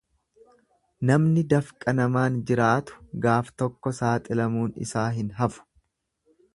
[1.09, 5.67] Namni dafqa namaan jiraatu gaaf tokko saaxilamuun isaa hin hafu.